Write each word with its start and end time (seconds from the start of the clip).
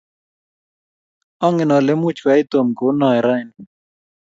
angen 1.45 1.71
ale 1.77 1.93
much 2.01 2.19
koyai 2.23 2.43
Tom 2.51 2.67
kou 2.77 2.91
noe 2.99 3.19
raini. 3.27 3.57